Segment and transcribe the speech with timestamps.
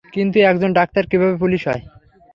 [0.13, 1.83] কিন্তু একজন ডাক্তার কীভাবে পুলিশ হয়?